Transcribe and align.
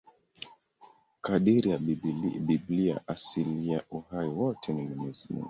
Kadiri 1.21 1.69
ya 1.69 1.77
Biblia, 2.45 3.01
asili 3.07 3.69
ya 3.71 3.83
uhai 3.91 4.27
wote 4.27 4.73
ni 4.73 4.81
Mwenyezi 4.81 5.27
Mungu. 5.29 5.39